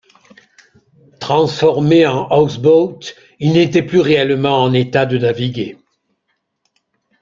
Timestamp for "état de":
4.73-5.19